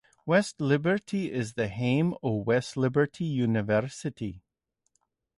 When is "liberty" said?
0.59-1.31, 2.75-3.23